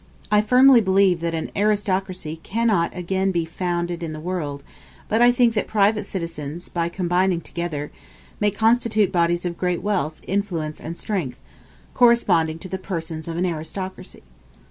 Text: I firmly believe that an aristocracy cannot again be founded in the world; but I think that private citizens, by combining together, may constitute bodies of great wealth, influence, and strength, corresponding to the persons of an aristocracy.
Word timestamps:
I 0.31 0.41
firmly 0.41 0.81
believe 0.81 1.19
that 1.19 1.35
an 1.35 1.51
aristocracy 1.55 2.37
cannot 2.41 2.97
again 2.97 3.29
be 3.29 3.45
founded 3.45 4.01
in 4.01 4.13
the 4.13 4.19
world; 4.19 4.63
but 5.07 5.21
I 5.21 5.31
think 5.31 5.53
that 5.53 5.67
private 5.67 6.07
citizens, 6.07 6.69
by 6.69 6.89
combining 6.89 7.39
together, 7.39 7.91
may 8.39 8.49
constitute 8.49 9.11
bodies 9.11 9.45
of 9.45 9.59
great 9.59 9.83
wealth, 9.83 10.19
influence, 10.23 10.79
and 10.81 10.97
strength, 10.97 11.37
corresponding 11.93 12.57
to 12.57 12.67
the 12.67 12.79
persons 12.79 13.27
of 13.27 13.37
an 13.37 13.45
aristocracy. 13.45 14.23